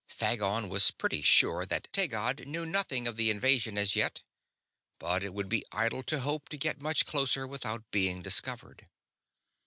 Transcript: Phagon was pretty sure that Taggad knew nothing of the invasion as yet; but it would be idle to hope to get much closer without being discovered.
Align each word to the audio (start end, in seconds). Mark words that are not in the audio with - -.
Phagon 0.09 0.67
was 0.67 0.89
pretty 0.89 1.21
sure 1.21 1.63
that 1.63 1.87
Taggad 1.93 2.47
knew 2.47 2.65
nothing 2.65 3.07
of 3.07 3.17
the 3.17 3.29
invasion 3.29 3.77
as 3.77 3.95
yet; 3.95 4.23
but 4.97 5.23
it 5.23 5.31
would 5.31 5.47
be 5.47 5.63
idle 5.71 6.01
to 6.01 6.21
hope 6.21 6.49
to 6.49 6.57
get 6.57 6.81
much 6.81 7.05
closer 7.05 7.45
without 7.45 7.91
being 7.91 8.23
discovered. 8.23 8.87